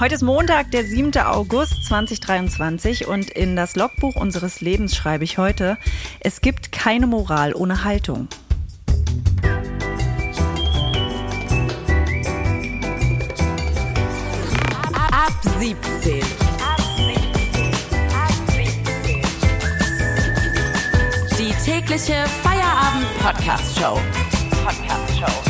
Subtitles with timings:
[0.00, 1.14] Heute ist Montag, der 7.
[1.18, 5.76] August 2023 und in das Logbuch unseres Lebens schreibe ich heute,
[6.20, 8.26] es gibt keine Moral ohne Haltung.
[14.94, 16.22] Ab 17.
[21.38, 24.00] Die tägliche Feierabend-Podcast-Show.
[24.64, 25.42] Podcast-Show.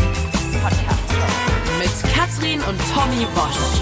[0.60, 1.78] Podcast-Show.
[1.78, 3.80] Mit Katrin und Tommy Bosch.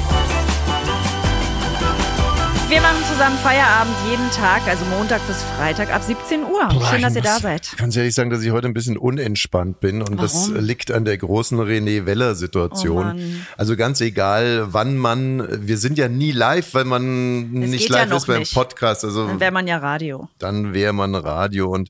[2.69, 6.69] Wir machen zusammen Feierabend jeden Tag, also Montag bis Freitag ab 17 Uhr.
[6.91, 7.75] Schön, dass ihr da seid.
[7.79, 10.65] Ganz ehrlich sagen, dass ich heute ein bisschen unentspannt bin und das Warum?
[10.67, 12.97] liegt an der großen René Weller Oh Situation.
[13.07, 13.47] Mann.
[13.57, 18.01] also ganz egal, wann man, wir sind ja nie live, weil man Es nicht ja
[18.01, 18.53] live noch ist beim nicht.
[18.55, 19.03] Podcast.
[19.03, 20.29] Also Dann wäre man ja Radio.
[20.39, 21.89] dann wäre man Radio und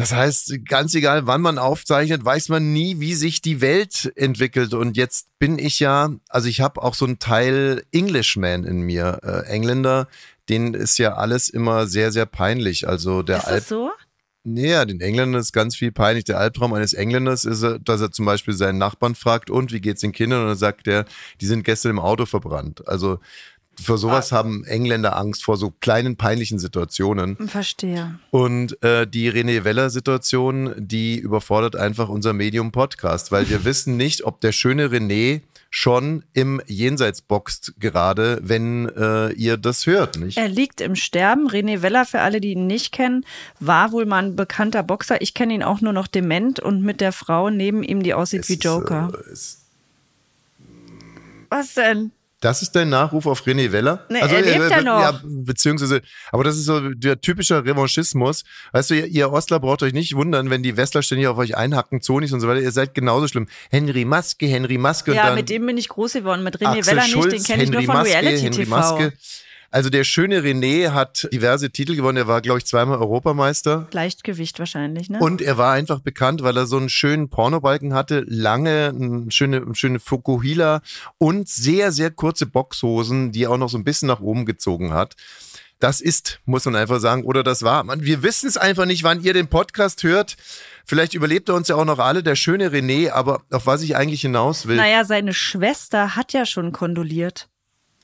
[0.00, 4.74] das heißt, ganz egal, wann man aufzeichnet, weiß man nie, wie sich die Welt entwickelt.
[4.74, 9.20] Und jetzt bin ich ja, also ich habe auch so einen Teil Englishman in mir,
[9.22, 10.08] äh, Engländer,
[10.48, 12.88] denen ist ja alles immer sehr, sehr peinlich.
[12.88, 13.90] Also der ist Alp das so?
[14.42, 16.24] Naja, den Engländern ist ganz viel peinlich.
[16.24, 20.00] Der Albtraum eines Engländers ist, dass er zum Beispiel seinen Nachbarn fragt, und wie geht's
[20.00, 20.42] den Kindern?
[20.42, 21.04] Und dann sagt er,
[21.42, 22.88] die sind gestern im Auto verbrannt.
[22.88, 23.18] Also
[23.82, 27.36] für sowas haben Engländer Angst vor so kleinen peinlichen Situationen.
[27.48, 28.18] Verstehe.
[28.30, 34.40] Und äh, die René Weller-Situation, die überfordert einfach unser Medium-Podcast, weil wir wissen nicht, ob
[34.40, 35.40] der schöne René
[35.72, 40.36] schon im Jenseits boxt gerade, wenn äh, ihr das hört, nicht?
[40.36, 41.48] Er liegt im Sterben.
[41.48, 43.24] René Weller, für alle, die ihn nicht kennen,
[43.60, 45.22] war wohl mal ein bekannter Boxer.
[45.22, 48.48] Ich kenne ihn auch nur noch dement und mit der Frau neben ihm, die aussieht
[48.48, 49.12] wie Es ist, Joker.
[49.14, 49.58] äh, es-
[51.50, 52.10] Was denn?
[52.40, 54.06] Das ist dein Nachruf auf René Weller?
[54.08, 55.00] Nee, er lebt ja noch.
[55.00, 56.00] Ja, beziehungsweise,
[56.32, 58.44] aber das ist so der typische Revanchismus.
[58.72, 61.56] Weißt du, ihr, ihr Ostler braucht euch nicht wundern, wenn die Westler ständig auf euch
[61.56, 62.62] einhacken, Zonis und so weiter.
[62.62, 63.46] Ihr seid genauso schlimm.
[63.70, 66.42] Henry Maske, Henry Maske und Ja, dann mit dem bin ich groß geworden.
[66.42, 68.70] Mit René Axel Weller nicht, Schulz, den kenne ich nur von Maske, Reality Henry TV.
[68.70, 69.12] Maske.
[69.72, 72.18] Also der schöne René hat diverse Titel gewonnen.
[72.18, 73.86] Er war, glaube ich, zweimal Europameister.
[73.92, 75.20] Leichtgewicht wahrscheinlich, ne?
[75.20, 79.74] Und er war einfach bekannt, weil er so einen schönen Pornobalken hatte, lange, eine schöne,
[79.74, 80.80] schöne Fukuhila
[81.18, 84.92] und sehr, sehr kurze Boxhosen, die er auch noch so ein bisschen nach oben gezogen
[84.92, 85.14] hat.
[85.78, 87.84] Das ist, muss man einfach sagen, oder das war.
[87.84, 90.36] Man, wir wissen es einfach nicht, wann ihr den Podcast hört.
[90.84, 93.94] Vielleicht überlebt er uns ja auch noch alle, der schöne René, aber auf was ich
[93.96, 94.76] eigentlich hinaus will.
[94.76, 97.48] naja, seine Schwester hat ja schon kondoliert.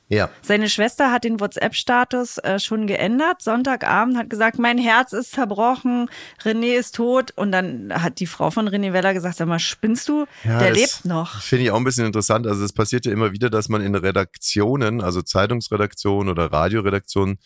[0.08, 0.30] Ja.
[0.42, 3.42] Seine Schwester hat den WhatsApp-Status äh, schon geändert.
[3.42, 6.08] Sonntagabend hat gesagt, mein Herz ist zerbrochen,
[6.44, 7.32] René ist tot.
[7.34, 10.26] Und dann hat die Frau von René Weller gesagt, sag mal, spinnst du?
[10.44, 11.40] Ja, Der lebt noch.
[11.40, 12.46] Finde ich auch ein bisschen interessant.
[12.46, 17.38] Also es passiert ja immer wieder, dass man in Redaktionen, also Zeitungsredaktionen oder Radioredaktionen,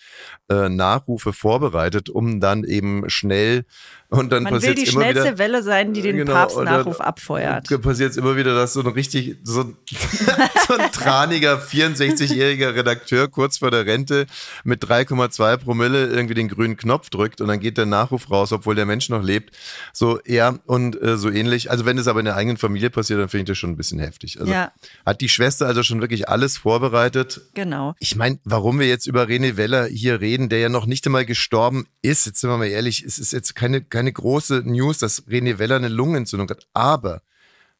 [0.50, 3.64] äh, Nachrufe vorbereitet, um dann eben schnell
[4.10, 5.38] und dann Man will passiert die immer schnellste wieder.
[5.38, 7.68] Welle sein, die den Genau, Papstnachruf abfeuert.
[7.82, 9.76] Passiert es immer wieder, dass so ein richtig, so ein,
[10.68, 14.26] so ein traniger 64-jähriger Redakteur kurz vor der Rente
[14.64, 18.74] mit 3,2 Promille irgendwie den grünen Knopf drückt und dann geht der Nachruf raus, obwohl
[18.74, 19.56] der Mensch noch lebt.
[19.92, 21.70] So, ja, und äh, so ähnlich.
[21.70, 23.76] Also wenn es aber in der eigenen Familie passiert, dann finde ich das schon ein
[23.76, 24.40] bisschen heftig.
[24.40, 24.72] Also Ja.
[25.06, 27.42] hat die Schwester also schon wirklich alles vorbereitet.
[27.54, 27.94] Genau.
[28.00, 31.24] Ich meine, warum wir jetzt über René Weller hier reden, der ja noch nicht einmal
[31.26, 35.26] gestorben ist, jetzt sind wir mal ehrlich, es ist jetzt keine, keine große News, dass
[35.26, 37.22] René Weller eine Lungenentzündung hat, aber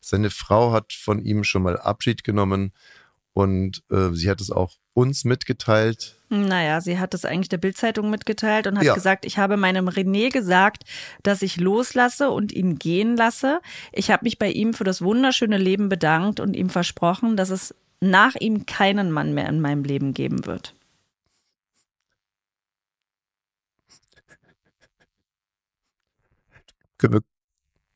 [0.00, 2.72] seine Frau hat von ihm schon mal Abschied genommen
[3.32, 6.16] und äh, sie hat es auch uns mitgeteilt.
[6.28, 8.94] Naja, sie hat es eigentlich der Bildzeitung mitgeteilt und hat Ja.
[8.94, 10.84] gesagt, ich habe meinem René gesagt,
[11.22, 13.60] dass ich loslasse und ihn gehen lasse.
[13.92, 17.75] Ich habe mich bei ihm für das wunderschöne Leben bedankt und ihm versprochen, dass es
[18.00, 20.75] nach ihm keinen Mann mehr in meinem Leben geben wird.
[27.00, 27.22] Können wir,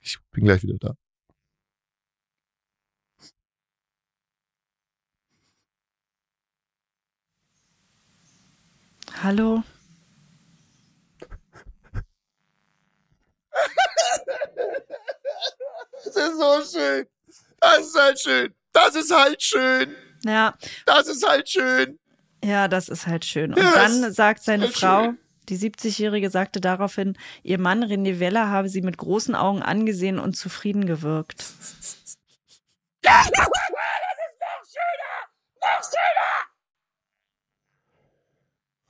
[0.00, 0.96] ich bin gleich wieder da.
[9.22, 9.62] Hallo?
[16.04, 17.06] Das ist so schön.
[17.60, 18.54] Das ist halt schön.
[18.72, 19.94] Das ist halt schön.
[20.24, 20.54] Ja,
[20.86, 21.98] Das ist halt schön.
[22.42, 23.52] ja, das ist halt schön.
[23.54, 25.18] Und Ja, dann sagt seine halt Frau, schön.
[25.48, 30.36] Die 70-Jährige sagte daraufhin, ihr Mann René Weller habe sie mit großen Augen angesehen und
[30.36, 31.44] zufrieden gewirkt.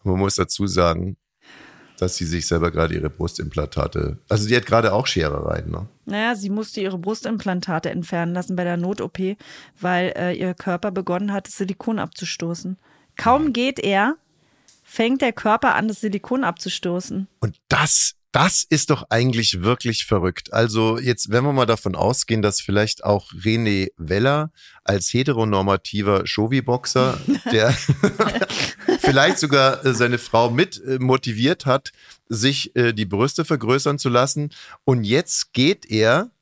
[0.03, 1.17] Man muss dazu sagen,
[1.99, 5.89] dass sie sich selber gerade ihre Brustimplantate, also die hat gerade auch Scherereien, ne?
[6.07, 9.19] Naja, sie musste ihre Brustimplantate entfernen lassen bei der Not-OP,
[9.81, 12.77] weil äh, ihr Körper begonnen hat, das Silikon abzustoßen.
[13.17, 14.17] Kaum geht er,
[14.95, 17.27] fängt der Körper an, das Silikon abzustoßen.
[17.41, 20.53] Und das Das ist doch eigentlich wirklich verrückt.
[20.53, 24.51] Also jetzt, wenn wir mal davon ausgehen, dass vielleicht auch René Weller
[24.83, 27.21] als heteronormativer Shovi-Boxer,
[27.53, 27.71] der
[28.99, 31.93] vielleicht sogar äh, seine Frau mit äh, motiviert hat,
[32.29, 34.51] sich äh, die Brüste vergrößern zu lassen.
[34.83, 36.33] Und jetzt geht er,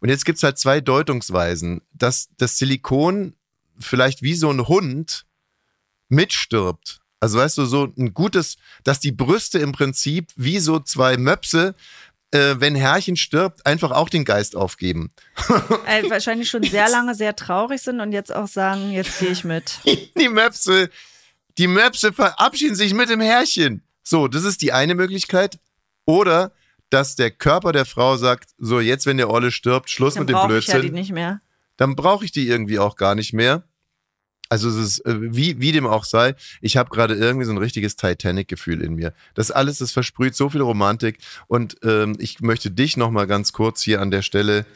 [0.00, 3.34] und jetzt gibt's halt zwei Deutungsweisen, dass das Silikon
[3.78, 5.26] vielleicht wie so ein Hund
[6.08, 7.01] mitstirbt.
[7.22, 11.76] Also weißt du, so ein gutes, dass die Brüste im Prinzip wie so zwei Möpse,
[12.32, 15.12] äh, wenn Herrchen stirbt, einfach auch den Geist aufgeben.
[15.86, 19.44] Äh, wahrscheinlich schon sehr lange sehr traurig sind und jetzt auch sagen, jetzt gehe ich
[19.44, 19.78] mit.
[20.18, 20.90] die Möpse,
[21.58, 23.84] die Möpse verabschieden sich mit dem Herrchen.
[24.02, 25.60] So, das ist die eine Möglichkeit.
[26.06, 26.50] Oder
[26.90, 30.30] dass der Körper der Frau sagt, so jetzt, wenn der Olle stirbt, Schluss Dann mit
[30.30, 30.92] dem brauche ich ja Blödsinn.
[30.92, 31.40] die nicht mehr.
[31.76, 33.62] dann brauche ich die irgendwie auch gar nicht mehr.
[34.52, 37.56] Also es ist, äh, wie, wie dem auch sei, ich habe gerade irgendwie so ein
[37.56, 39.14] richtiges Titanic-Gefühl in mir.
[39.32, 43.80] Das alles, das versprüht so viel Romantik und ähm, ich möchte dich nochmal ganz kurz
[43.80, 44.66] hier an der Stelle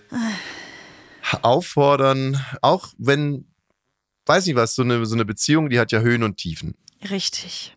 [1.43, 3.45] auffordern, auch wenn,
[4.25, 6.75] weiß nicht was, so eine, so eine Beziehung, die hat ja Höhen und Tiefen.
[7.11, 7.77] Richtig.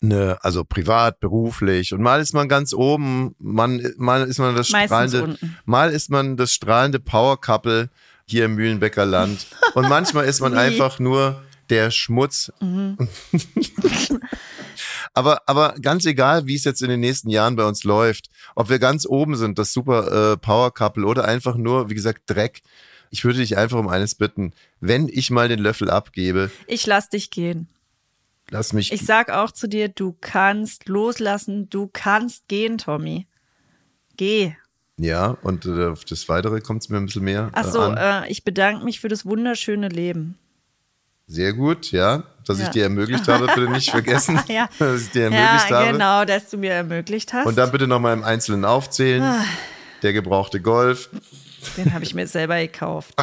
[0.00, 4.70] Ne, also privat, beruflich und mal ist man ganz oben, man, mal ist man das
[4.70, 5.58] Meistens strahlende, unten.
[5.66, 7.90] mal ist man das strahlende Power Couple
[8.26, 10.52] hier im Mühlenbecker Land und manchmal ist man?
[10.54, 10.58] Mhm.
[10.58, 12.52] einfach nur der Schmutz.
[15.14, 18.68] aber, aber ganz egal, wie es jetzt in den nächsten Jahren bei uns läuft, ob
[18.68, 22.60] wir ganz oben sind, das super äh, Power Couple oder einfach nur, wie gesagt, Dreck.
[23.10, 27.08] Ich würde dich einfach um eines bitten, wenn ich mal den Löffel abgebe, Ich lass
[27.08, 27.68] dich gehen.
[28.50, 33.26] lass mich Ich sag auch zu dir, du kannst loslassen, du kannst gehen, Tommy.
[34.16, 34.56] Geh.
[34.96, 38.30] Ja, und äh, auf das Weitere kommt es mir ein bisschen mehr Ach äh, äh,
[38.30, 40.38] ich bedanke mich für das wunderschöne Leben.
[41.26, 42.70] Sehr gut, ja, dass ich Ja.
[42.70, 44.68] dir ermöglicht habe, bitte nicht vergessen, Ja.
[44.78, 45.92] dass ich dir ermöglicht ja, habe.
[45.92, 47.46] genau, dass du mir ermöglicht hast.
[47.46, 49.22] Und dann bitte nochmal im Einzelnen aufzählen.
[49.22, 49.44] Ah.
[50.02, 51.08] Der gebrauchte Golf.
[51.78, 53.14] Den habe ich mir selber gekauft.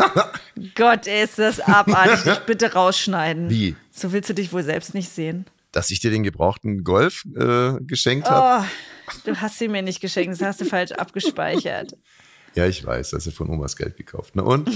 [0.74, 2.22] Gott, ist das abartig.
[2.24, 3.50] Dich bitte rausschneiden.
[3.50, 3.76] Wie?
[3.92, 5.44] So willst du dich wohl selbst nicht sehen.
[5.70, 8.66] Dass ich dir den gebrauchten Golf äh, geschenkt habe.
[9.24, 10.32] Du hast sie mir nicht geschenkt.
[10.32, 11.96] Das hast du falsch abgespeichert.
[12.54, 14.32] Ja, ich weiß, hast du von Omas Geld gekauft.
[14.34, 14.70] Na und?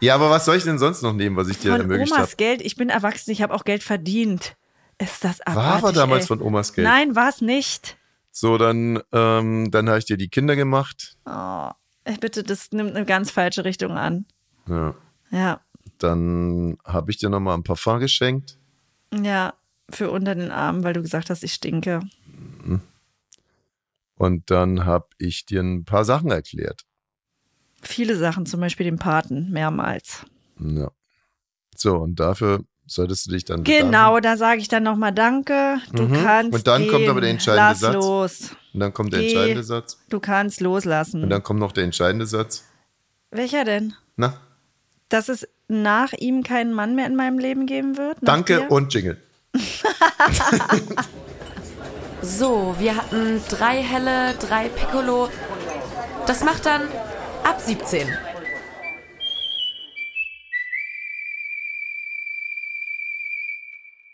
[0.00, 2.26] ja, aber was soll ich denn sonst noch nehmen, was ich dir Von ermöglicht Omas
[2.28, 2.36] habe?
[2.36, 2.60] Geld.
[2.62, 3.30] Ich bin erwachsen.
[3.30, 4.56] Ich habe auch Geld verdient.
[4.98, 6.28] Ist das abartig, War aber damals ey.
[6.28, 6.86] von Omas Geld.
[6.86, 7.96] Nein, war es nicht.
[8.30, 11.16] So, dann, ähm, dann habe ich dir die Kinder gemacht.
[11.24, 11.70] Oh,
[12.20, 14.26] bitte, das nimmt eine ganz falsche Richtung an.
[14.68, 14.94] Ja.
[15.30, 15.60] Ja,
[15.98, 18.56] Dann habe ich dir nochmal ein Parfum geschenkt.
[19.14, 19.54] ja,
[19.90, 22.00] für unter den Armen, weil du gesagt hast, ich stinke.
[24.16, 26.82] Und dann habe ich dir ein paar Sachen erklärt.
[27.82, 30.24] Viele Sachen, zum Beispiel den Paten, mehrmals.
[30.58, 30.90] Ja.
[31.76, 35.78] So, und dafür solltest du dich dann Genau, da sage ich dann nochmal Danke.
[35.92, 36.12] Du Mhm.
[36.22, 36.52] kannst.
[36.54, 36.90] Und dann gehen.
[36.92, 37.94] kommt aber der entscheidende Lass Satz.
[37.94, 38.38] los.
[38.40, 38.58] bedanken.
[38.74, 39.26] Und dann kommt der Geh.
[39.32, 39.98] entscheidende Satz.
[40.08, 41.22] Du kannst loslassen.
[41.24, 42.64] Und dann kommt noch der entscheidende Satz.
[43.30, 43.94] Welcher denn?
[44.16, 44.40] Na,
[45.08, 48.18] Dass es nach ihm keinen Mann mehr in meinem Leben geben wird?
[48.22, 48.70] Danke dir?
[48.70, 49.16] und Jingle.
[52.24, 55.28] So, wir hatten drei helle, drei Piccolo.
[56.26, 56.80] Das macht dann
[57.44, 58.08] ab 17.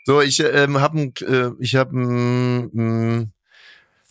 [0.07, 3.31] So, ich ähm, habe äh, ich hab, mm,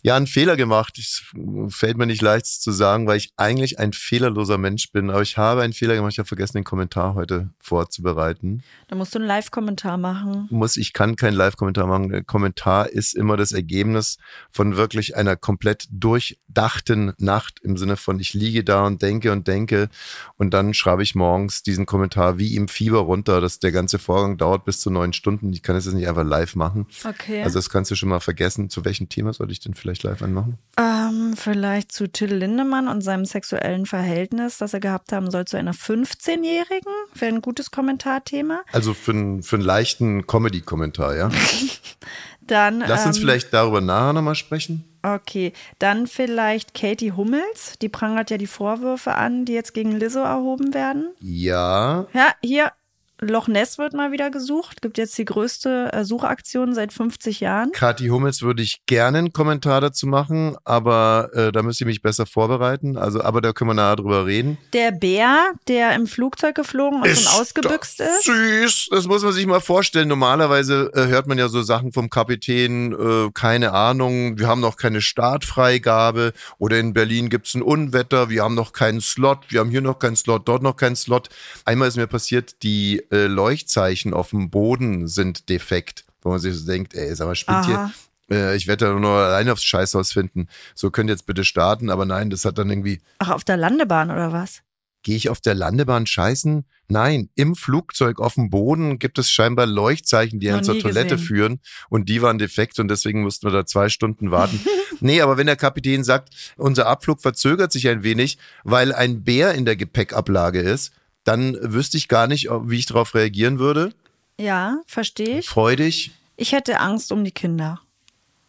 [0.02, 0.98] ja einen Fehler gemacht.
[0.98, 1.22] Es
[1.68, 5.10] fällt mir nicht leicht zu sagen, weil ich eigentlich ein fehlerloser Mensch bin.
[5.10, 6.12] Aber ich habe einen Fehler gemacht.
[6.12, 8.62] Ich habe vergessen, den Kommentar heute vorzubereiten.
[8.88, 10.48] Da musst du einen Live-Kommentar machen.
[10.50, 12.08] muss, ich kann keinen Live-Kommentar machen.
[12.08, 14.18] Der Kommentar ist immer das Ergebnis
[14.50, 19.46] von wirklich einer komplett durchdachten Nacht im Sinne von, ich liege da und denke und
[19.46, 19.88] denke
[20.36, 23.40] und dann schreibe ich morgens diesen Kommentar wie im Fieber runter.
[23.40, 25.52] dass der ganze Vorgang dauert bis zu neun Stunden.
[25.52, 26.86] Ich kann es jetzt nicht einfach live machen.
[27.04, 27.42] Okay.
[27.42, 28.70] Also das kannst du schon mal vergessen.
[28.70, 30.58] Zu welchem Thema sollte ich denn vielleicht live anmachen?
[30.78, 35.56] Ähm, vielleicht zu Till Lindemann und seinem sexuellen Verhältnis, das er gehabt haben soll zu
[35.56, 36.92] einer 15-Jährigen.
[37.14, 38.62] Wäre ein gutes Kommentarthema.
[38.72, 41.30] Also für, einen- für einen leichten Comedy-Kommentar, ja?
[42.46, 42.80] Dann.
[42.86, 44.84] Lass uns ähm, vielleicht darüber nachher nochmal sprechen.
[45.02, 47.78] Okay, dann vielleicht Katie Hummels.
[47.80, 51.08] Die prangert ja die Vorwürfe an, die jetzt gegen Lizzo erhoben werden.
[51.20, 52.72] Ja, Ja, hier,
[53.20, 54.80] Loch Ness wird mal wieder gesucht.
[54.80, 57.72] Gibt jetzt die größte äh, Suchaktion seit 50 Jahren.
[57.72, 62.02] Kathi Hummels würde ich gerne einen Kommentar dazu machen, aber äh, da müsste ich mich
[62.02, 62.96] besser vorbereiten.
[62.96, 64.56] Also, aber da können wir nachher drüber reden.
[64.72, 68.24] Der Bär, der im Flugzeug geflogen und schon ausgebüxt ist.
[68.24, 70.08] Süß, das muss man sich mal vorstellen.
[70.08, 74.76] Normalerweise äh, hört man ja so Sachen vom Kapitän, äh, keine Ahnung, wir haben noch
[74.76, 79.70] keine Startfreigabe oder in Berlin gibt's ein Unwetter, wir haben noch keinen Slot, wir haben
[79.70, 81.28] hier noch keinen Slot, dort noch keinen Slot.
[81.64, 86.54] Einmal ist mir passiert, die äh, Leuchtzeichen auf dem Boden sind defekt, wo man sich
[86.54, 87.90] so denkt, ey, sag mal, spinnt hier,
[88.30, 90.48] äh, ich werde da nur alleine aufs Scheißhaus finden.
[90.74, 93.56] So könnt ihr jetzt bitte starten, aber nein, das hat dann irgendwie, Ach, auf der
[93.56, 94.62] Landebahn oder was?
[95.02, 96.64] gehe ich auf der Landebahn scheißen?
[96.88, 101.14] Nein, im Flugzeug auf dem Boden gibt es scheinbar Leuchtzeichen, die Noch einen zur Toilette
[101.14, 101.26] gesehen.
[101.26, 104.60] führen und die waren defekt und deswegen mussten wir da zwei Stunden warten.
[105.00, 109.54] nee, aber wenn der Kapitän sagt, unser Abflug verzögert sich ein wenig, weil ein Bär
[109.54, 110.92] in der Gepäckablage ist,
[111.24, 113.92] dann wüsste ich gar nicht, wie ich darauf reagieren würde.
[114.38, 115.48] Ja, verstehe ich.
[115.48, 116.12] Freudig.
[116.36, 117.80] Ich hätte Angst um die Kinder.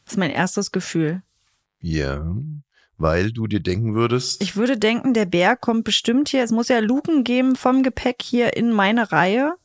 [0.06, 1.22] Das ist mein erstes Gefühl.
[1.82, 2.25] Ja,
[2.98, 6.44] weil du dir denken würdest, Ich würde denken, der Bär kommt bestimmt hier.
[6.44, 9.56] Es muss ja Luken geben vom Gepäck hier in meine Reihe.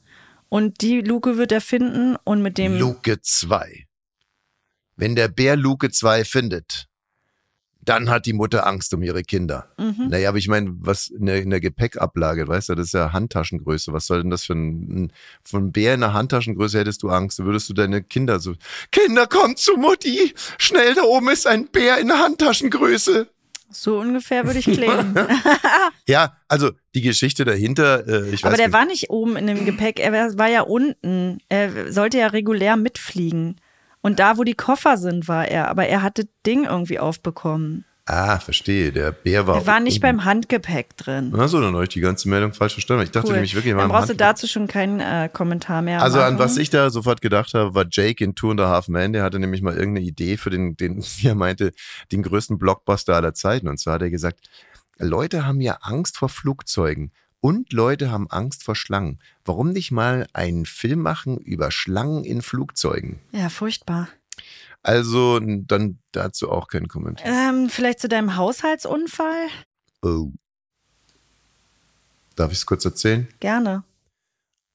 [0.49, 2.79] Und die Luke wird er finden und mit dem.
[2.79, 3.87] Luke 2.
[4.97, 6.86] Wenn der Bär Luke 2 findet,
[7.87, 9.69] dann hat die Mutter Angst um ihre Kinder.
[9.79, 10.09] Mhm.
[10.11, 13.13] Naja, aber ich meine, was in der, in der Gepäckablage, weißt du, das ist ja
[13.13, 13.93] Handtaschengröße.
[13.93, 15.13] Was soll denn das für ein,
[15.43, 17.39] von Bär in der Handtaschengröße hättest du Angst?
[17.39, 18.55] Würdest du deine Kinder so,
[18.93, 20.35] Kinder, kommt zu Mutti!
[20.59, 23.29] Schnell, da oben ist ein Bär in der Handtaschengröße!
[23.71, 25.15] So ungefähr würde ich kleben.
[26.09, 28.75] Ja, also die Geschichte dahinter, äh, ich weiß Aber der nicht.
[28.75, 31.39] war nicht oben in dem Gepäck, er war- war ja unten.
[31.49, 33.57] Er sollte ja regulär mitfliegen.
[34.07, 35.67] Und da, wo die Koffer sind, war er.
[35.67, 37.85] Aber er hatte Ding irgendwie aufbekommen.
[38.05, 38.93] Ah, verstehe.
[38.93, 39.57] Der Bär war.
[39.57, 40.03] Er war nicht oben.
[40.03, 41.35] beim Handgepäck drin.
[41.35, 43.03] Achso, dann habe ich die ganze Meldung falsch verstanden.
[43.03, 43.33] Ich dachte Cool.
[43.35, 46.03] nämlich wirklich, war Dann brauchst du dazu schon keinen äh, Kommentar mehr.
[46.03, 46.39] Also an machen.
[46.45, 49.13] was ich da sofort gedacht habe, war Jake in Two and a Half Men.
[49.13, 51.73] Der hatte nämlich mal irgendeine Idee für den, den, wie er meinte,
[52.13, 53.67] den größten Blockbuster aller Zeiten.
[53.67, 54.39] Und zwar hat er gesagt,
[55.01, 59.21] Leute haben ja Angst vor Flugzeugen und Leute haben Angst vor Schlangen.
[59.45, 63.21] Warum nicht mal einen Film machen über Schlangen in Flugzeugen?
[63.33, 64.09] Ja, furchtbar.
[64.83, 67.27] Also dann dazu auch kein Kommentar.
[67.27, 69.49] Ähm, vielleicht zu deinem Haushaltsunfall?
[70.03, 70.31] Oh.
[72.37, 73.29] Darf ich es kurz erzählen?
[73.41, 73.83] Gerne.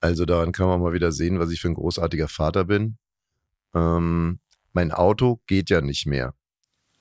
[0.00, 2.98] Also daran kann man mal wieder sehen, was ich für ein großartiger Vater bin.
[3.74, 4.40] Ähm,
[4.72, 6.34] mein Auto geht ja nicht mehr.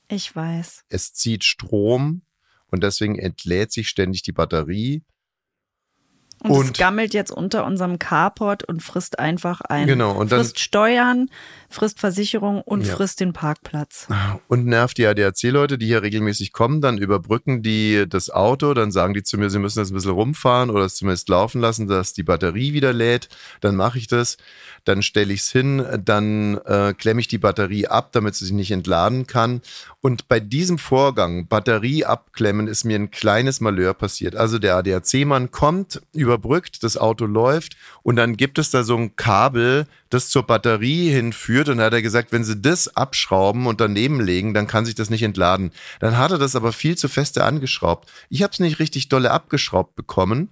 [0.08, 0.84] Ich weiß.
[0.90, 2.22] Es zieht Strom
[2.68, 5.04] und deswegen entlädt sich ständig die Batterie.
[6.44, 9.86] Und, es Und- gammelt jetzt unter unserem Carport und frisst einfach ein.
[9.88, 11.30] Genau, und dann- frisst Steuern,
[11.70, 12.96] frisst Versicherung und Ja.
[12.96, 14.08] frisst den Parkplatz.
[14.48, 19.14] Und nervt die ADAC-Leute, die hier regelmäßig kommen, dann überbrücken die das Auto, dann sagen
[19.14, 22.14] die zu mir, sie müssen das ein bisschen rumfahren oder es zumindest laufen lassen, dass
[22.14, 23.30] die Batterie wieder lädt.
[23.62, 24.38] Dann mache ich das,
[24.84, 28.54] dann stelle ich es hin, dann äh, klemme ich die Batterie ab, damit sie sich
[28.54, 29.62] nicht entladen kann.
[30.02, 34.36] Und bei diesem Vorgang, Batterie abklemmen, ist mir ein kleines Malheur passiert.
[34.36, 39.16] Also der ADAC-Mann kommt, überbrückt, das Auto läuft und dann gibt es da so ein
[39.16, 41.70] Kabel, das zur Batterie hinführt.
[41.70, 44.96] Und da hat er gesagt, wenn sie das abschrauben und daneben legen, dann kann sich
[44.96, 45.72] das nicht entladen.
[46.00, 48.10] Dann hat er das aber viel zu feste angeschraubt.
[48.30, 50.50] Ich habe es nicht richtig dolle abgeschraubt bekommen.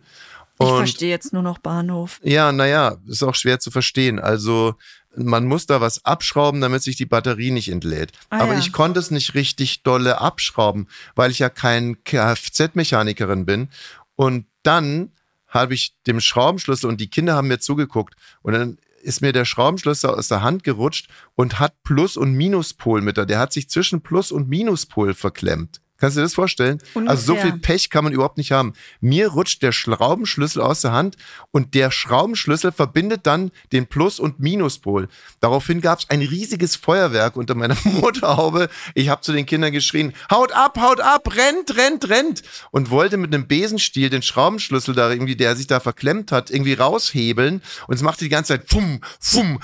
[0.62, 2.20] Ich Und verstehe jetzt nur noch Bahnhof.
[2.22, 4.20] ja, naja, ist auch schwer zu verstehen.
[4.20, 4.76] Also
[5.16, 8.12] man muss da was abschrauben, damit sich die Batterie nicht entlädt.
[8.30, 8.60] Ah, Aber ja.
[8.60, 13.70] ich konnte es nicht richtig dolle abschrauben, weil ich ja kein Kfz-Mechanikerin bin.
[14.16, 15.12] Und dann
[15.50, 19.46] habe ich dem Schraubenschlüssel und die Kinder haben mir zugeguckt und dann ist mir der
[19.46, 23.26] Schraubenschlüssel aus der Hand gerutscht und hat Plus- und Minuspol mit da.
[23.26, 25.82] Der hat sich zwischen Plus- und Minuspol verklemmt.
[26.00, 26.82] Kannst du dir das vorstellen?
[27.06, 27.52] Also so Ungefähr.
[27.52, 28.74] viel Pech kann man überhaupt nicht haben.
[29.02, 31.18] Mir rutscht der Schraubenschlüssel aus der Hand
[31.52, 35.10] und der Schraubenschlüssel verbindet dann den Plus- und Minuspol.
[35.42, 38.70] Daraufhin gab es ein riesiges Feuerwerk unter meiner Motorhaube.
[38.96, 42.44] Ich habe zu den Kindern geschrien, haut ab, haut ab, rennt, rennt, rennt.
[42.72, 46.74] Und wollte mit einem Besenstiel den Schraubenschlüssel da irgendwie, der sich da verklemmt hat, irgendwie
[46.74, 47.62] raushebeln.
[47.88, 49.60] Und es machte die ganze Zeit fum, fum,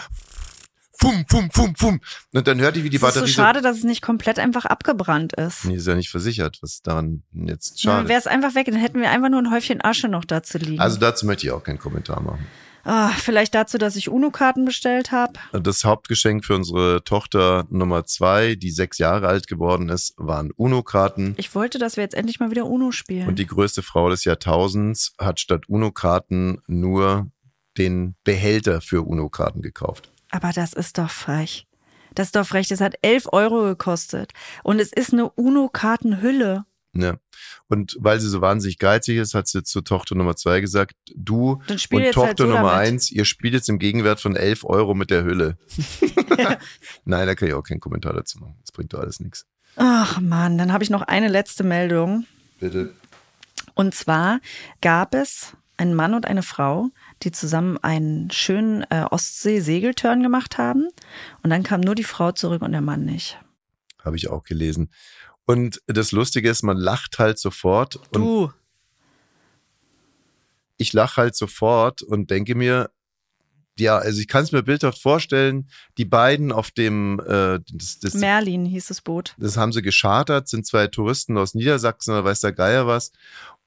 [1.05, 2.01] fum, fum, fum, fum.
[2.33, 4.39] Und dann hörte ich, wie die Es ist so Batterie schade, dass es nicht komplett
[4.39, 5.65] einfach abgebrannt ist.
[5.65, 6.59] Nee, ist ja nicht versichert.
[6.62, 8.09] Was daran jetzt Dann schade?
[8.09, 10.79] wäre es einfach weg, dann hätten wir einfach nur ein Häufchen Asche noch dazu liegen.
[10.79, 12.45] Also dazu möchte ich auch keinen Kommentar machen.
[12.88, 15.33] Ah, vielleicht dazu, dass ich UNO-Karten bestellt habe.
[15.53, 21.33] Das Hauptgeschenk für unsere Tochter Nummer zwei, die sechs Jahre alt geworden ist, waren UNO-Karten.
[21.38, 23.27] Ich wollte, dass wir jetzt endlich mal wieder UNO spielen.
[23.27, 27.31] Und die größte Frau des Jahrtausends hat statt UNO-Karten nur
[27.79, 30.12] den Behälter für UNO-Karten gekauft.
[30.36, 31.65] Aber das ist doch frech.
[32.13, 32.68] Das ist doch frech.
[32.68, 34.34] Das hat 11 Euro gekostet.
[34.63, 36.65] Und es ist eine UNO-Kartenhülle.
[36.94, 37.15] Ja.
[37.70, 41.62] Und weil sie so wahnsinnig geizig ist, hat sie zur Tochter Nummer zwei gesagt, du
[41.70, 42.74] und Tochter halt so Nummer damit.
[42.74, 45.58] eins, ihr spielt jetzt im Gegenwert von 11 Euro mit der Hülle.
[47.06, 48.56] Nein, da kann ich auch keinen Kommentar dazu machen.
[48.60, 49.46] Das bringt doch alles nichts.
[49.77, 52.25] Ach Mann, dann habe ich noch eine letzte Meldung.
[52.60, 52.94] Bitte.
[53.74, 54.42] Und zwar
[54.82, 56.89] gab es einen Mann und eine Frau,
[57.24, 60.89] die zusammen einen schönen äh, Ostsee-Segelturn gemacht haben.
[61.43, 63.39] Und dann kam nur die Frau zurück und der Mann nicht.
[64.03, 64.91] Habe ich auch gelesen.
[65.45, 68.00] Und das Lustige ist, man lacht halt sofort.
[68.12, 68.51] Du.
[70.77, 72.89] ich lache halt sofort und denke mir,
[73.77, 78.13] ja, also ich kann es mir bildhaft vorstellen, die beiden auf dem äh, das, das,
[78.13, 79.36] Merlin hieß das Boot.
[79.38, 83.12] das haben sie geschartert, sind zwei Touristen aus Niedersachsen oder weiß der Geier was.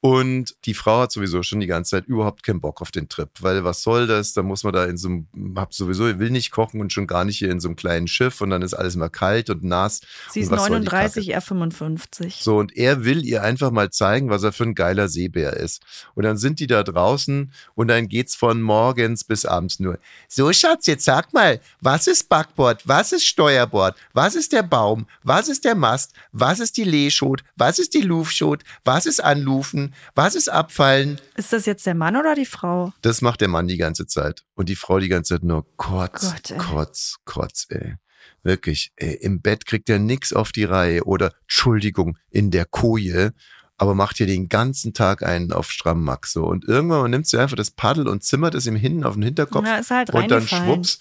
[0.01, 3.31] Und die Frau hat sowieso schon die ganze Zeit überhaupt keinen Bock auf den Trip,
[3.41, 4.33] weil was soll das?
[4.33, 5.27] Da muss man da in so einem,
[5.57, 8.41] hab sowieso, will nicht kochen und schon gar nicht hier in so einem kleinen Schiff
[8.41, 10.03] und dann ist alles mal kalt und nass.
[10.31, 12.37] Sie ist und was soll die 39, er 55.
[12.37, 15.83] so, und er will ihr einfach mal zeigen, was er für ein geiler Seebär ist.
[16.15, 19.99] Und dann sind die da draußen und dann geht's von morgens bis abends nur.
[20.29, 22.87] So, Schatz, jetzt sag mal, was ist Backbord?
[22.87, 23.97] Was ist Steuerbord?
[24.13, 25.09] Was ist der Baum?
[25.25, 26.13] Was ist der Mast?
[26.31, 27.43] Was ist die Lehschot?
[27.57, 28.63] Was ist die Lufschot?
[28.85, 29.88] Was ist Anlufen?
[30.15, 31.21] Was ist Abfallen?
[31.37, 32.93] Ist das jetzt der Mann oder die Frau?
[33.03, 34.45] Das macht der Mann die ganze Zeit.
[34.55, 36.59] Und die Frau die ganze Zeit nur Kotz, Gott, ey.
[36.59, 37.95] Kotz, Kotz, ey.
[38.43, 43.33] Wirklich, ey, im Bett kriegt er nix auf die Reihe oder, Entschuldigung, in der Koje,
[43.77, 46.45] aber macht hier den ganzen Tag einen auf Strammmax so.
[46.45, 49.67] Und irgendwann nimmt sie einfach das Paddel und zimmert es ihm hinten auf den Hinterkopf
[49.67, 50.99] Ja, ist halt und dann schwupps.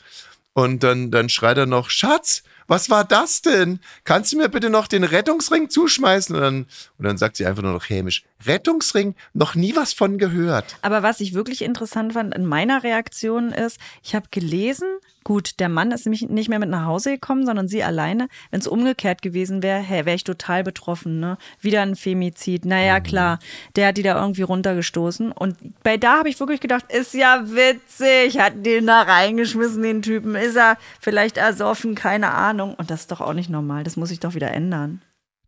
[0.54, 3.80] Und dann, dann schreit er noch, Schatz, was war das denn?
[4.04, 6.36] Kannst du mir bitte noch den Rettungsring zuschmeißen?
[6.36, 6.66] Und dann,
[6.98, 10.78] und dann sagt sie einfach nur noch hämisch, Rettungsring, noch nie was von gehört.
[10.82, 14.88] Aber was ich wirklich interessant fand in meiner Reaktion ist, ich habe gelesen,
[15.28, 18.30] gut, der Mann ist nämlich nicht mehr mit nach Hause gekommen, sondern sie alleine.
[18.50, 21.38] Wenn es umgekehrt gewesen wäre, hey, wäre ich total betroffen, ne?
[21.60, 22.64] Wieder ein Femizid.
[22.64, 23.40] Naja, klar,
[23.76, 25.34] der hat die da irgendwie runtergestoßen.
[25.34, 30.02] Und bei da habe ich wirklich gedacht, ist ja witzig, hat den da reingeschmissen, den
[30.02, 30.34] Typen.
[30.36, 32.57] Ist er vielleicht ersoffen, keine Ahnung.
[32.62, 33.84] Und das ist doch auch nicht normal.
[33.84, 35.02] Das muss ich doch wieder ändern.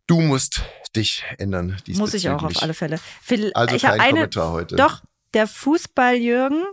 [0.06, 0.62] Du musst
[0.96, 1.76] dich ändern.
[1.96, 2.98] Muss ich auch auf alle Fälle.
[3.26, 4.76] Vil- Also ich kein eine, Kommentar heute.
[4.76, 5.02] Doch,
[5.34, 6.64] der Fußball-Jürgen,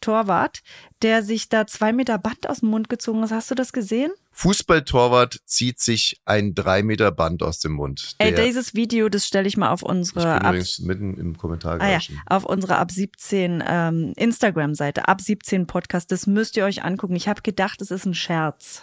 [0.00, 0.60] Torwart,
[1.02, 3.30] der sich da zwei Meter Band aus dem Mund gezogen hat.
[3.30, 4.12] Hast du das gesehen?
[4.32, 8.14] Fußballtorwart zieht sich ein drei Meter Band aus dem Mund.
[8.18, 11.36] Ey, dieses Video, das stelle ich mal auf ich unsere bin ab, übrigens mitten im
[11.38, 16.12] Kommentar ah, ja, auf unsere ab 17 ähm, Instagram-Seite, ab 17 Podcast.
[16.12, 17.16] Das müsst ihr euch angucken.
[17.16, 18.82] Ich habe gedacht, es ist ein Scherz.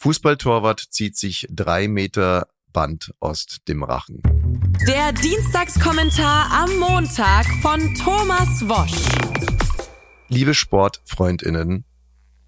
[0.00, 4.22] Fußballtorwart zieht sich drei Meter Band aus dem Rachen.
[4.86, 9.08] Der Dienstagskommentar am Montag von Thomas Wosch.
[10.28, 11.84] Liebe Sportfreundinnen,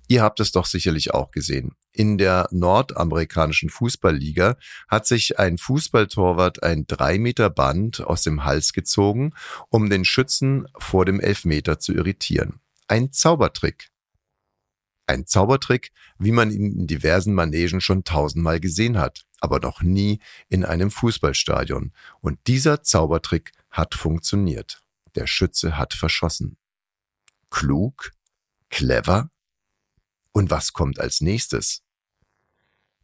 [0.07, 1.73] ihr habt es doch sicherlich auch gesehen.
[1.90, 8.73] In der nordamerikanischen Fußballliga hat sich ein Fußballtorwart ein drei Meter Band aus dem Hals
[8.73, 9.34] gezogen,
[9.71, 12.60] um den Schützen vor dem Elfmeter zu irritieren.
[12.86, 13.91] Ein Zaubertrick.
[15.11, 20.21] Ein Zaubertrick, wie man ihn in diversen Manegen schon tausendmal gesehen hat, aber noch nie
[20.49, 21.93] in einem Fußballstadion.
[22.21, 24.85] Und dieser Zaubertrick hat funktioniert.
[25.17, 26.59] Der Schütze hat verschossen.
[27.51, 28.13] Klug?
[28.69, 29.33] Clever?
[30.31, 31.83] Und was kommt als nächstes?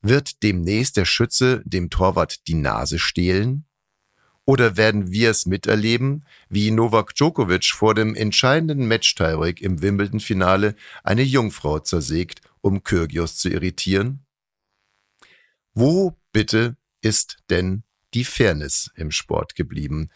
[0.00, 3.65] Wird demnächst der Schütze dem Torwart die Nase stehlen?
[4.46, 11.22] Oder werden wir es miterleben, wie Novak Djokovic vor dem entscheidenden Match-Tiebreak im Wimbledon-Finale eine
[11.22, 14.24] Jungfrau zersägt, um Kyrgios zu irritieren?
[15.74, 17.82] Wo bitte ist denn
[18.14, 20.10] die Fairness im Sport geblieben?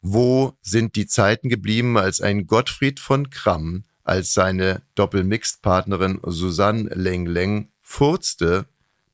[0.00, 7.26] Wo sind die Zeiten geblieben, als ein Gottfried von Kramm als seine Doppelmixed-Partnerin Susanne Leng
[7.26, 8.66] Leng furzte,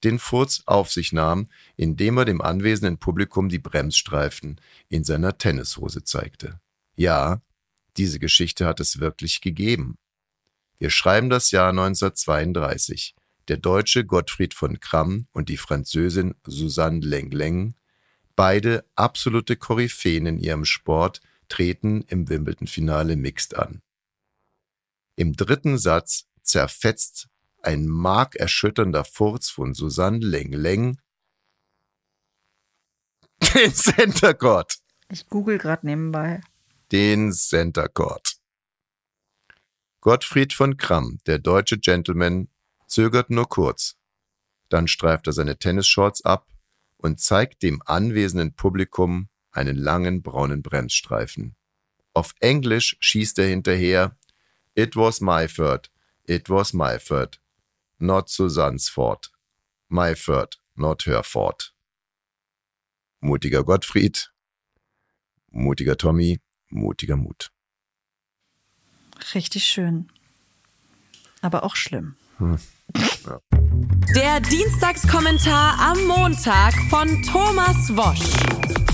[0.04, 6.04] den Furz auf sich nahm, indem er dem anwesenden Publikum die Bremsstreifen in seiner Tennishose
[6.04, 6.60] zeigte.
[6.96, 7.40] Ja,
[7.96, 9.98] diese Geschichte hat es wirklich gegeben.
[10.78, 13.14] Wir schreiben das Jahr 1932.
[13.48, 17.74] Der Deutsche Gottfried von Kramm und die Französin Susanne Leng Leng,
[18.36, 23.82] beide absolute Koryphäen in ihrem Sport, treten im Wimbledon-Finale Mixed an.
[25.16, 27.28] Im dritten Satz zerfetzt
[27.62, 30.98] ein markerschütternder Furz von Susanne Leng Leng
[33.54, 34.78] den Center Court.
[35.10, 36.40] Ich google gerade nebenbei.
[36.92, 38.36] Den Center Court.
[40.00, 42.48] Gottfried von Kramm, der deutsche Gentleman,
[42.86, 43.96] zögert nur kurz.
[44.68, 46.46] Dann streift er seine Tennisshorts ab
[46.96, 51.56] und zeigt dem anwesenden Publikum einen langen braunen Bremsstreifen.
[52.14, 54.16] Auf Englisch schießt er hinterher
[54.74, 55.90] It was my third,
[56.24, 57.40] it was my third,
[58.00, 58.28] not
[58.88, 59.30] fault.
[59.88, 61.72] My third, not her fault.
[63.20, 64.30] Mutiger Gottfried,
[65.50, 67.50] mutiger Tommy, mutiger Mut.
[69.34, 70.08] Richtig schön.
[71.42, 72.16] Aber auch schlimm.
[74.14, 78.89] Der Dienstagskommentar am Montag von Thomas Wosch.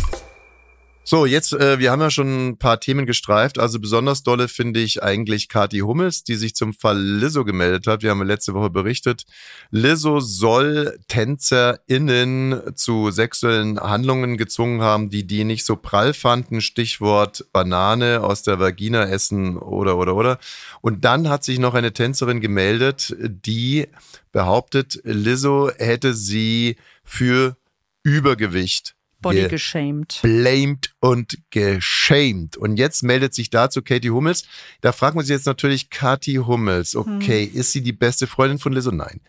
[1.08, 3.60] So, jetzt, äh, wir haben ja schon ein paar Themen gestreift.
[3.60, 8.02] Also besonders dolle finde ich eigentlich Kati Hummels, die sich zum Fall Lizzo gemeldet hat.
[8.02, 9.22] Wir haben letzte Woche berichtet,
[9.70, 16.60] Lizzo soll TänzerInnen zu sexuellen Handlungen gezwungen haben, die die nicht so prall fanden.
[16.60, 20.38] Stichwort Banane aus der Vagina essen oder, oder, oder.
[20.80, 23.86] Und dann hat sich noch eine Tänzerin gemeldet, die
[24.32, 27.56] behauptet, Lizzo hätte sie für
[28.02, 28.95] Übergewicht
[29.28, 30.18] Body geshamed.
[30.22, 32.56] Blamed und geshamed.
[32.56, 34.44] Und jetzt meldet sich dazu Katie Hummels.
[34.80, 37.60] Da fragt man sich jetzt natürlich, Katie Hummels, okay, hm.
[37.60, 38.90] ist sie die beste Freundin von Lizzo?
[38.90, 39.20] Nein.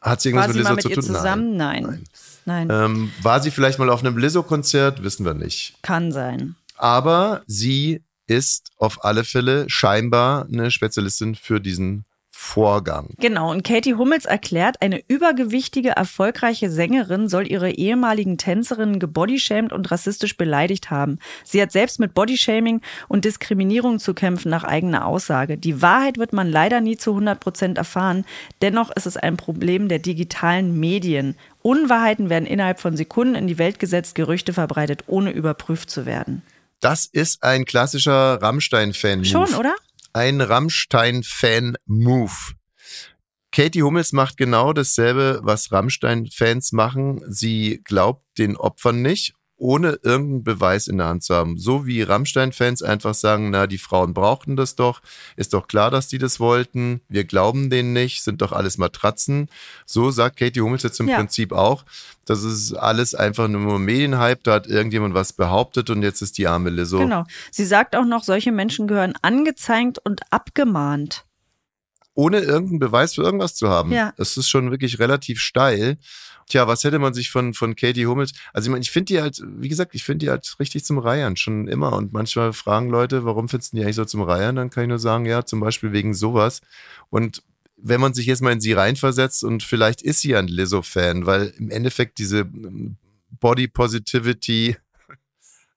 [0.00, 1.02] Hat sie irgendwas mit Lizzo zu tun?
[1.02, 1.56] Zusammen?
[1.56, 1.82] Nein.
[1.82, 2.04] Nein.
[2.44, 2.70] Nein.
[2.70, 5.02] Ähm, war sie vielleicht mal auf einem Lizzo-Konzert?
[5.02, 5.76] Wissen wir nicht.
[5.82, 6.56] Kann sein.
[6.76, 12.04] Aber sie ist auf alle Fälle scheinbar eine Spezialistin für diesen
[12.44, 13.08] Vorgang.
[13.18, 19.90] Genau, und Katie Hummels erklärt, eine übergewichtige, erfolgreiche Sängerin soll ihre ehemaligen Tänzerinnen gebodyshamed und
[19.90, 21.18] rassistisch beleidigt haben.
[21.42, 25.56] Sie hat selbst mit Bodyshaming und Diskriminierung zu kämpfen, nach eigener Aussage.
[25.56, 28.24] Die Wahrheit wird man leider nie zu 100 Prozent erfahren.
[28.62, 31.36] Dennoch ist es ein Problem der digitalen Medien.
[31.62, 36.42] Unwahrheiten werden innerhalb von Sekunden in die Welt gesetzt, Gerüchte verbreitet, ohne überprüft zu werden.
[36.80, 39.24] Das ist ein klassischer Rammstein-Fan.
[39.24, 39.74] Schon, oder?
[40.14, 42.54] Ein Rammstein-Fan-Move.
[43.52, 47.20] Katie Hummels macht genau dasselbe, was Rammstein-Fans machen.
[47.30, 51.56] Sie glaubt den Opfern nicht ohne irgendeinen Beweis in der Hand zu haben.
[51.58, 55.00] So wie Rammstein-Fans einfach sagen, na, die Frauen brauchten das doch,
[55.36, 59.48] ist doch klar, dass die das wollten, wir glauben denen nicht, sind doch alles Matratzen.
[59.86, 61.16] So sagt Katie Hummels jetzt im ja.
[61.16, 61.84] Prinzip auch.
[62.26, 66.46] Das ist alles einfach nur Medienhype, da hat irgendjemand was behauptet und jetzt ist die
[66.46, 66.98] arme Lizzo.
[66.98, 67.24] Genau.
[67.50, 71.24] Sie sagt auch noch, solche Menschen gehören angezeigt und abgemahnt
[72.14, 73.92] ohne irgendeinen Beweis für irgendwas zu haben.
[73.92, 74.12] Ja.
[74.16, 75.98] Das ist schon wirklich relativ steil.
[76.46, 78.32] Tja, was hätte man sich von, von Katie Hummels?
[78.52, 80.98] Also ich meine, ich finde die halt, wie gesagt, ich finde die halt richtig zum
[80.98, 81.92] Reiern, schon immer.
[81.94, 84.56] Und manchmal fragen Leute, warum findest du die eigentlich so zum Reiern?
[84.56, 86.60] Dann kann ich nur sagen, ja, zum Beispiel wegen sowas.
[87.10, 87.42] Und
[87.76, 91.52] wenn man sich jetzt mal in sie reinversetzt und vielleicht ist sie ein Lizzo-Fan, weil
[91.58, 92.96] im Endeffekt diese ähm,
[93.40, 94.76] Body Positivity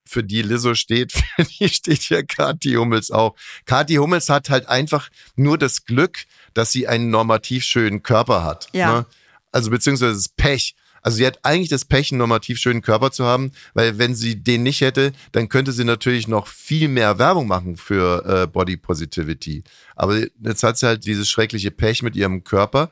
[0.08, 3.36] für die Lizzo steht, für die steht ja Kathi Hummels auch.
[3.66, 8.68] Kathi Hummels hat halt einfach nur das Glück, dass sie einen normativ schönen Körper hat.
[8.74, 9.00] Ja.
[9.00, 9.06] Ne?
[9.52, 10.76] Also beziehungsweise das Pech.
[11.02, 14.44] Also sie hat eigentlich das Pech, einen normativ schönen Körper zu haben, weil wenn sie
[14.44, 18.76] den nicht hätte, dann könnte sie natürlich noch viel mehr Werbung machen für äh, Body
[18.76, 19.64] Positivity.
[19.96, 22.92] Aber jetzt hat sie halt dieses schreckliche Pech mit ihrem Körper.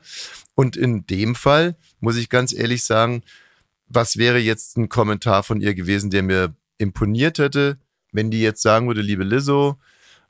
[0.54, 3.22] Und in dem Fall muss ich ganz ehrlich sagen,
[3.88, 7.78] was wäre jetzt ein Kommentar von ihr gewesen, der mir imponiert hätte,
[8.12, 9.78] wenn die jetzt sagen würde, liebe Lizzo,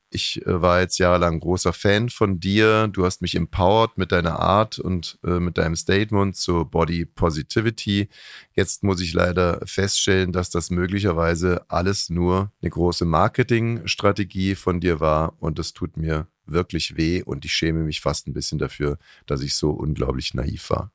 [0.09, 2.87] ich äh, war jetzt jahrelang großer Fan von dir.
[2.87, 8.07] Du hast mich empowered mit deiner Art und äh, mit deinem Statement zur Body Positivity.
[8.53, 14.99] Jetzt muss ich leider feststellen, dass das möglicherweise alles nur eine große Marketingstrategie von dir
[14.99, 18.97] war und es tut mir wirklich weh und ich schäme mich fast ein bisschen dafür,
[19.25, 20.93] dass ich so unglaublich naiv war.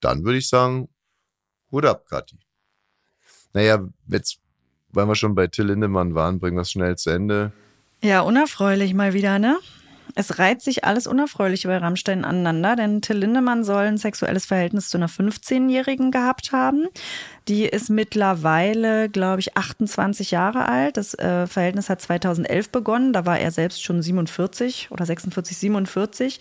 [0.00, 0.88] Dann würde ich sagen,
[1.70, 2.38] Hut ab, Kathi.
[3.52, 4.40] Naja, jetzt,
[4.92, 7.52] weil wir schon bei Till Lindemann waren, bringen wir es schnell zu Ende.
[8.02, 9.58] Ja, unerfreulich mal wieder, ne?
[10.14, 14.88] Es reiht sich alles unerfreulich bei Rammstein aneinander, denn Till Lindemann soll ein sexuelles Verhältnis
[14.88, 16.88] zu einer 15-Jährigen gehabt haben.
[17.48, 20.96] Die ist mittlerweile, glaube ich, 28 Jahre alt.
[20.96, 23.12] Das äh, Verhältnis hat 2011 begonnen.
[23.12, 26.40] Da war er selbst schon 47 oder 46, 47.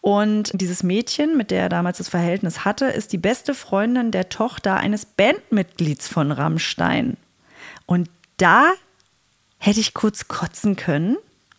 [0.00, 4.28] Und dieses Mädchen, mit der er damals das Verhältnis hatte, ist die beste Freundin der
[4.28, 7.16] Tochter eines Bandmitglieds von Rammstein.
[7.86, 8.72] Und da
[9.58, 11.16] hätte ich kurz kotzen können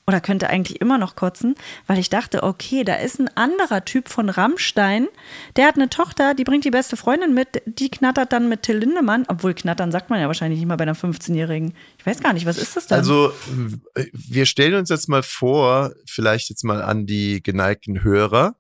[0.08, 1.56] oder könnte eigentlich immer noch kotzen,
[1.88, 5.08] weil ich dachte, okay, da ist ein anderer Typ von Rammstein,
[5.56, 8.78] der hat eine Tochter, die bringt die beste Freundin mit, die knattert dann mit Till
[8.78, 11.74] Lindemann, obwohl knattern sagt man ja wahrscheinlich nicht mal bei einer 15-Jährigen.
[11.98, 13.00] Ich weiß gar nicht, was ist das dann?
[13.00, 13.34] Also,
[14.12, 18.56] wir stellen uns jetzt mal vor, vielleicht jetzt mal an die geneigten Hörer.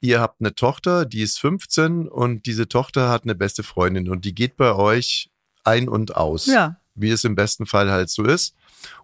[0.00, 4.24] Ihr habt eine Tochter, die ist 15 und diese Tochter hat eine beste Freundin und
[4.24, 5.30] die geht bei euch
[5.64, 6.46] ein und aus.
[6.46, 6.76] Ja.
[6.96, 8.54] Wie es im besten Fall halt so ist.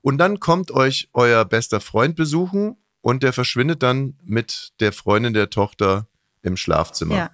[0.00, 5.35] Und dann kommt euch euer bester Freund besuchen und der verschwindet dann mit der Freundin
[5.35, 6.09] der Tochter
[6.42, 7.16] im Schlafzimmer.
[7.16, 7.31] Ja.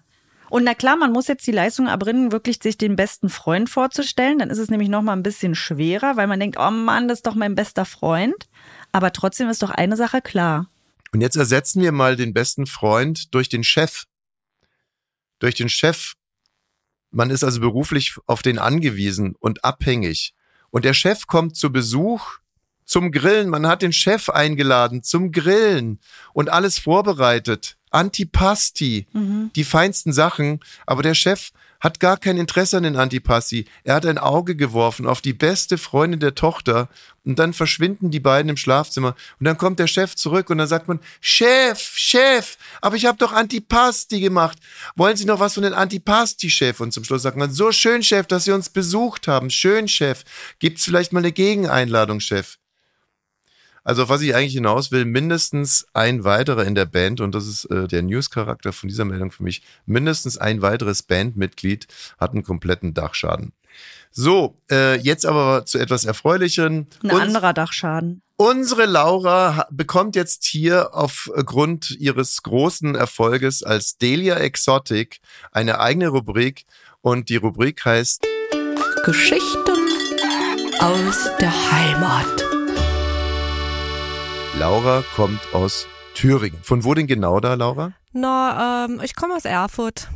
[0.50, 4.38] Und na klar, man muss jetzt die Leistung erbringen, wirklich sich den besten Freund vorzustellen.
[4.38, 7.26] Dann ist es nämlich nochmal ein bisschen schwerer, weil man denkt, oh Mann, das ist
[7.26, 8.48] doch mein bester Freund.
[8.90, 10.70] Aber trotzdem ist doch eine Sache klar.
[11.12, 14.04] Und jetzt ersetzen wir mal den besten Freund durch den Chef.
[15.38, 16.14] Durch den Chef.
[17.10, 20.34] Man ist also beruflich auf den angewiesen und abhängig.
[20.70, 22.38] Und der Chef kommt zu Besuch
[22.84, 23.48] zum Grillen.
[23.50, 26.00] Man hat den Chef eingeladen zum Grillen
[26.32, 27.76] und alles vorbereitet.
[27.90, 29.50] Antipasti, mhm.
[29.54, 30.60] die feinsten Sachen.
[30.86, 31.50] Aber der Chef
[31.80, 33.66] hat gar kein Interesse an den Antipasti.
[33.84, 36.88] Er hat ein Auge geworfen auf die beste Freundin der Tochter
[37.24, 40.68] und dann verschwinden die beiden im Schlafzimmer und dann kommt der Chef zurück und dann
[40.68, 44.58] sagt man, Chef, Chef, aber ich habe doch Antipasti gemacht.
[44.96, 46.80] Wollen Sie noch was von den Antipasti, Chef?
[46.80, 49.50] Und zum Schluss sagt man, so schön, Chef, dass Sie uns besucht haben.
[49.50, 50.24] Schön, Chef.
[50.58, 52.58] Gibt's vielleicht mal eine Gegeneinladung, Chef?
[53.88, 57.46] Also auf was ich eigentlich hinaus will, mindestens ein weiterer in der Band, und das
[57.46, 61.86] ist äh, der News-Charakter von dieser Meldung für mich, mindestens ein weiteres Bandmitglied
[62.18, 63.54] hat einen kompletten Dachschaden.
[64.10, 66.88] So, äh, jetzt aber zu etwas Erfreulicheren.
[67.02, 68.20] Ein Uns anderer Dachschaden.
[68.36, 75.20] Unsere Laura bekommt jetzt hier aufgrund ihres großen Erfolges als Delia Exotic
[75.50, 76.66] eine eigene Rubrik
[77.00, 78.22] und die Rubrik heißt
[79.06, 79.78] Geschichten
[80.78, 82.47] aus der Heimat.
[84.58, 86.58] Laura kommt aus Thüringen.
[86.62, 87.92] Von wo denn genau da, Laura?
[88.12, 90.08] Na, ähm, ich komme aus Erfurt.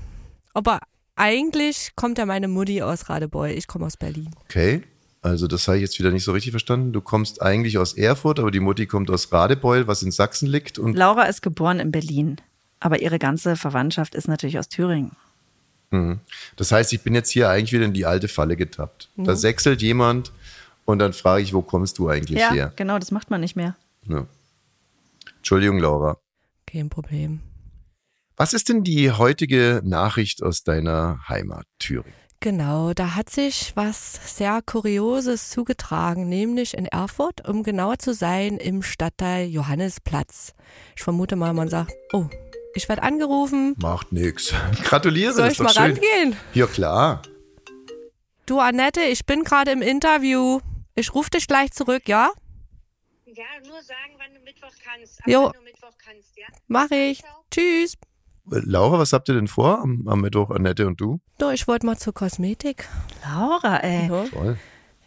[0.52, 0.80] Aber
[1.14, 3.50] eigentlich kommt ja meine Mutti aus Radebeul.
[3.50, 4.30] Ich komme aus Berlin.
[4.44, 4.82] Okay.
[5.22, 6.92] Also das habe ich jetzt wieder nicht so richtig verstanden.
[6.92, 10.76] Du kommst eigentlich aus Erfurt, aber die Mutti kommt aus Radebeul, was in Sachsen liegt.
[10.76, 12.40] Und Laura ist geboren in Berlin,
[12.80, 15.12] aber ihre ganze Verwandtschaft ist natürlich aus Thüringen.
[15.92, 16.18] Mhm.
[16.56, 19.08] Das heißt, ich bin jetzt hier eigentlich wieder in die alte Falle getappt.
[19.14, 19.24] Mhm.
[19.24, 20.32] Da sechselt jemand
[20.84, 22.72] und dann frage ich, wo kommst du eigentlich ja, her?
[22.74, 23.76] Genau, das macht man nicht mehr.
[24.08, 24.26] Ja.
[25.36, 26.18] Entschuldigung, Laura.
[26.66, 27.40] Kein Problem.
[28.36, 32.14] Was ist denn die heutige Nachricht aus deiner Heimat Thüringen?
[32.40, 38.56] Genau, da hat sich was sehr Kurioses zugetragen, nämlich in Erfurt, um genauer zu sein,
[38.56, 40.52] im Stadtteil Johannesplatz.
[40.96, 42.26] Ich vermute mal, man sagt, oh,
[42.74, 43.76] ich werde angerufen.
[43.80, 44.52] Macht nix.
[44.82, 45.34] Gratuliere.
[45.34, 45.82] Soll ich mal schön.
[45.82, 46.36] rangehen?
[46.52, 47.22] Ja, klar.
[48.46, 50.58] Du, Annette, ich bin gerade im Interview.
[50.96, 52.32] Ich rufe dich gleich zurück, ja?
[53.34, 55.20] Ja, nur sagen, wann du Mittwoch kannst.
[55.26, 55.44] Jo.
[55.44, 56.44] Wann du Mittwoch kannst, ja?
[56.68, 57.20] Mach ich.
[57.20, 57.44] Ciao.
[57.50, 57.96] Tschüss.
[58.44, 61.18] Laura, was habt ihr denn vor am, am Mittwoch, Annette und du?
[61.38, 62.88] Du, ich wollte mal zur Kosmetik.
[63.24, 64.08] Laura, ey.
[64.08, 64.58] Ja, Toll.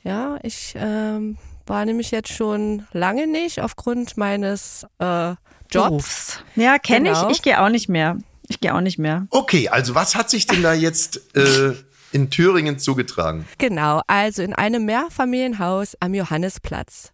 [0.03, 5.35] ja ich ähm, war nämlich jetzt schon lange nicht aufgrund meines äh,
[5.69, 6.39] Jobs.
[6.55, 7.29] Ja, kenne genau.
[7.29, 7.37] ich.
[7.37, 8.17] Ich gehe auch nicht mehr.
[8.47, 9.27] Ich gehe auch nicht mehr.
[9.29, 11.73] Okay, also was hat sich denn da jetzt äh,
[12.11, 13.45] in Thüringen zugetragen?
[13.57, 17.11] Genau, also in einem Mehrfamilienhaus am Johannesplatz.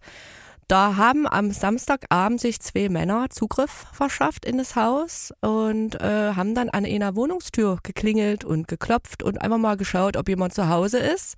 [0.71, 6.55] Da haben am Samstagabend sich zwei Männer Zugriff verschafft in das Haus und äh, haben
[6.55, 10.99] dann an einer Wohnungstür geklingelt und geklopft und einfach mal geschaut, ob jemand zu Hause
[10.99, 11.35] ist.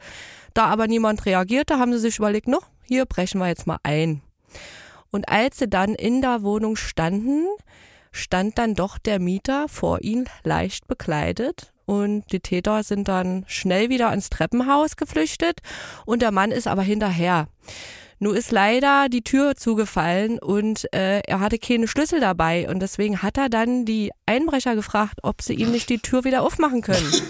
[0.53, 4.21] Da aber niemand reagierte, haben sie sich überlegt, no, hier brechen wir jetzt mal ein.
[5.09, 7.47] Und als sie dann in der Wohnung standen,
[8.11, 13.89] stand dann doch der Mieter vor ihnen leicht bekleidet und die Täter sind dann schnell
[13.89, 15.61] wieder ins Treppenhaus geflüchtet
[16.05, 17.47] und der Mann ist aber hinterher.
[18.23, 23.21] Nur ist leider die Tür zugefallen und äh, er hatte keine Schlüssel dabei und deswegen
[23.21, 27.11] hat er dann die Einbrecher gefragt, ob sie ihm nicht die Tür wieder aufmachen können.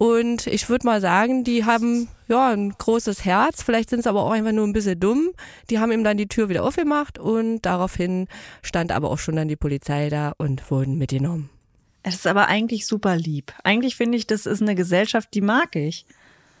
[0.00, 4.22] Und ich würde mal sagen, die haben ja ein großes Herz, vielleicht sind sie aber
[4.22, 5.30] auch einfach nur ein bisschen dumm.
[5.70, 8.28] Die haben ihm dann die Tür wieder aufgemacht und daraufhin
[8.62, 11.50] stand aber auch schon dann die Polizei da und wurden mitgenommen.
[12.04, 13.52] Es ist aber eigentlich super lieb.
[13.64, 16.06] Eigentlich finde ich, das ist eine Gesellschaft, die mag ich.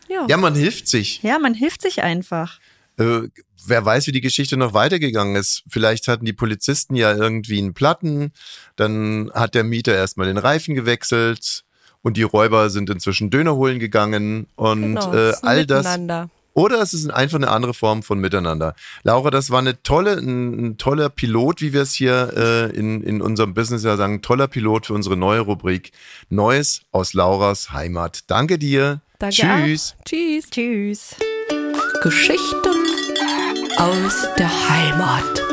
[0.08, 0.26] Ja.
[0.28, 1.22] ja, man hilft sich.
[1.22, 2.58] Ja, man hilft sich einfach.
[2.98, 3.28] Äh,
[3.66, 5.62] wer weiß, wie die Geschichte noch weitergegangen ist.
[5.68, 8.32] Vielleicht hatten die Polizisten ja irgendwie einen Platten,
[8.76, 11.64] dann hat der Mieter erstmal den Reifen gewechselt
[12.02, 15.86] und die Räuber sind inzwischen Döner holen gegangen und genau, äh, all das.
[16.54, 18.74] Oder es ist einfach eine andere Form von Miteinander.
[19.04, 23.04] Laura, das war eine tolle, ein, ein toller Pilot, wie wir es hier äh, in,
[23.04, 25.92] in unserem Business ja sagen, toller Pilot für unsere neue Rubrik
[26.30, 28.24] Neues aus Lauras Heimat.
[28.26, 29.02] Danke dir.
[29.18, 29.96] Danke Tschüss.
[29.98, 30.04] Auch.
[30.04, 30.50] Tschüss.
[30.50, 31.16] Tschüss.
[32.02, 32.86] Geschichten
[33.76, 35.47] aus der Heimat.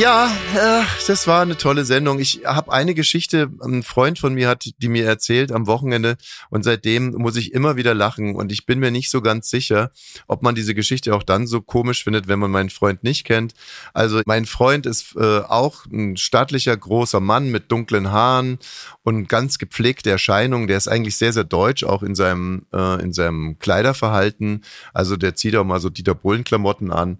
[0.00, 2.20] Ja, äh, das war eine tolle Sendung.
[2.20, 6.16] Ich habe eine Geschichte, ein Freund von mir hat die mir erzählt am Wochenende
[6.48, 9.90] und seitdem muss ich immer wieder lachen und ich bin mir nicht so ganz sicher,
[10.26, 13.52] ob man diese Geschichte auch dann so komisch findet, wenn man meinen Freund nicht kennt.
[13.92, 18.58] Also mein Freund ist äh, auch ein stattlicher großer Mann mit dunklen Haaren
[19.02, 20.66] und ganz gepflegte Erscheinung.
[20.66, 24.64] Der ist eigentlich sehr sehr deutsch auch in seinem äh, in seinem Kleiderverhalten.
[24.94, 27.18] Also der zieht auch mal so Dieter Bohlen Klamotten an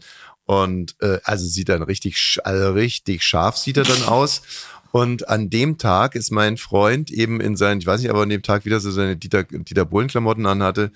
[0.51, 4.43] und äh, also sieht dann richtig, also richtig scharf sieht er dann aus.
[4.91, 8.31] Und an dem Tag ist mein Freund eben in seinen, ich weiß nicht, aber an
[8.31, 10.91] dem Tag wieder so seine Dieter, Dieter Bohlen-Klamotten anhatte.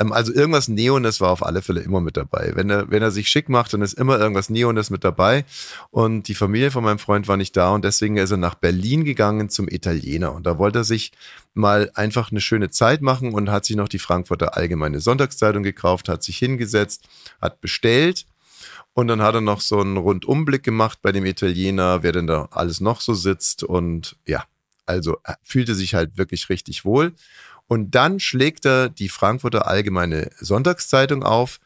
[0.00, 2.50] Ähm, also irgendwas Neones war auf alle Fälle immer mit dabei.
[2.56, 5.44] Wenn er, wenn er sich schick macht, dann ist immer irgendwas Neones mit dabei.
[5.92, 9.04] Und die Familie von meinem Freund war nicht da und deswegen ist er nach Berlin
[9.04, 10.34] gegangen zum Italiener.
[10.34, 11.12] Und da wollte er sich
[11.54, 16.08] mal einfach eine schöne Zeit machen und hat sich noch die Frankfurter Allgemeine Sonntagszeitung gekauft,
[16.08, 17.04] hat sich hingesetzt,
[17.40, 18.26] hat bestellt
[18.96, 22.48] und dann hat er noch so einen Rundumblick gemacht bei dem Italiener, wer denn da
[22.50, 23.62] alles noch so sitzt.
[23.62, 24.44] Und ja,
[24.86, 27.12] also er fühlte sich halt wirklich richtig wohl.
[27.68, 31.60] Und dann schlägt er die Frankfurter Allgemeine Sonntagszeitung auf,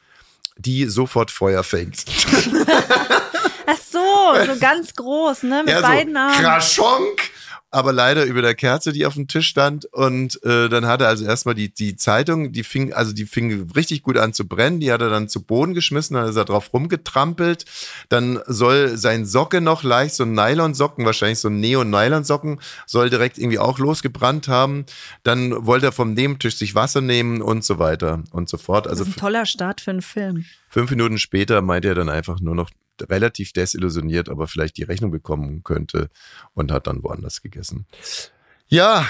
[0.56, 2.04] die sofort Feuer fängt.
[3.66, 5.62] Ach so, so ganz groß, ne?
[5.64, 6.34] Mit Ja, so beiden Armen.
[6.34, 7.30] Kraschonk!
[7.70, 9.86] Aber leider über der Kerze, die auf dem Tisch stand.
[9.86, 13.70] Und äh, dann hat er also erstmal die, die Zeitung, die fing, also die fing
[13.74, 16.44] richtig gut an zu brennen, die hat er dann zu Boden geschmissen, dann ist er
[16.44, 17.64] drauf rumgetrampelt.
[18.08, 23.38] Dann soll sein Socke noch leicht, so ein Nylonsocken, wahrscheinlich so ein Neon-Nylonsocken, soll direkt
[23.38, 24.84] irgendwie auch losgebrannt haben.
[25.22, 28.86] Dann wollte er vom Nebentisch sich Wasser nehmen und so weiter und so fort.
[28.86, 30.44] Das Also ist ein toller Start für einen Film.
[30.68, 32.70] Fünf Minuten später meinte er dann einfach nur noch
[33.08, 36.08] relativ desillusioniert, aber vielleicht die Rechnung bekommen könnte
[36.54, 37.86] und hat dann woanders gegessen.
[38.68, 39.06] Ja,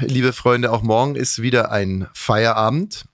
[0.00, 3.04] liebe Freunde, auch morgen ist wieder ein Feierabend.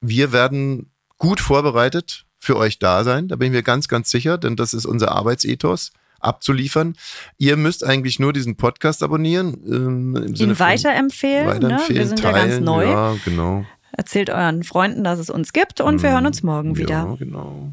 [0.00, 3.28] Wir werden gut vorbereitet für euch da sein.
[3.28, 6.94] Da bin ich mir ganz, ganz sicher, denn das ist unser Arbeitsethos abzuliefern.
[7.38, 9.58] Ihr müsst eigentlich nur diesen Podcast abonnieren.
[9.66, 11.46] Ähm, Sinne Ihn weiterempfehlen.
[11.46, 12.00] weiterempfehlen, ne?
[12.00, 12.84] Wir sind ja teilen, ganz neu.
[12.84, 13.64] Ja, genau.
[13.92, 16.94] Erzählt euren Freunden, dass es uns gibt und wir hören uns morgen wieder.
[16.94, 17.72] Ja, genau.